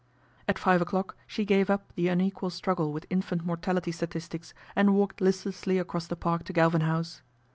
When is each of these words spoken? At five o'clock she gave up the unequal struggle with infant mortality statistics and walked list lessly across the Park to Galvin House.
At 0.47 0.57
five 0.57 0.81
o'clock 0.81 1.15
she 1.27 1.45
gave 1.45 1.69
up 1.69 1.93
the 1.93 2.07
unequal 2.07 2.49
struggle 2.49 2.91
with 2.91 3.05
infant 3.11 3.45
mortality 3.45 3.91
statistics 3.91 4.51
and 4.75 4.95
walked 4.95 5.21
list 5.21 5.45
lessly 5.45 5.79
across 5.79 6.07
the 6.07 6.15
Park 6.15 6.43
to 6.45 6.53
Galvin 6.53 6.81
House. 6.81 7.21